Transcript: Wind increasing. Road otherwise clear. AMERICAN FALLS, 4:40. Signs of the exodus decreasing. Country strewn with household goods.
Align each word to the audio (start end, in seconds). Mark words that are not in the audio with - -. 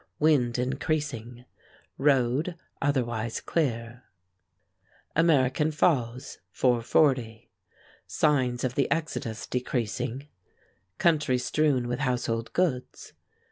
Wind 0.17 0.57
increasing. 0.57 1.45
Road 1.99 2.55
otherwise 2.81 3.39
clear. 3.39 4.03
AMERICAN 5.15 5.71
FALLS, 5.73 6.39
4:40. 6.55 7.45
Signs 8.07 8.63
of 8.63 8.73
the 8.73 8.89
exodus 8.89 9.45
decreasing. 9.45 10.27
Country 10.97 11.37
strewn 11.37 11.87
with 11.87 11.99
household 11.99 12.51
goods. 12.53 13.13